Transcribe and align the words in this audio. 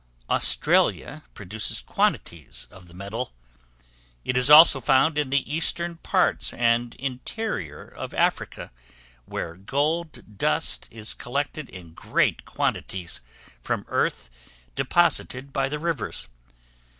Australia 0.31 1.21
produces 1.35 1.79
quantities 1.81 2.67
of 2.71 2.87
the 2.87 2.93
metal. 2.95 3.33
It 4.25 4.35
is 4.35 4.49
also 4.49 4.81
found 4.81 5.15
in 5.15 5.29
the 5.29 5.47
eastern 5.53 5.97
parts 5.97 6.55
and 6.55 6.95
interior 6.95 7.83
of 7.87 8.11
Africa, 8.15 8.71
where 9.25 9.53
gold 9.55 10.39
dust 10.39 10.87
is 10.89 11.13
collected 11.13 11.69
in 11.69 11.93
great 11.93 12.45
quantities 12.45 13.21
from 13.61 13.85
earth 13.89 14.31
deposited 14.73 15.53
by 15.53 15.69
the 15.69 15.77
rivers. 15.77 16.27